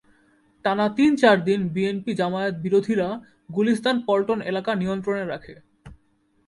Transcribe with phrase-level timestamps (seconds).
[0.65, 3.07] টানা তিন-চার দিন বিএনপি-জামায়াত বিরোধীরা
[3.49, 5.53] গুলিস্তান-পল্টন এলাকা নিয়ন্ত্রণে রাখে।